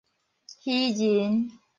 [0.63, 1.61] 漁人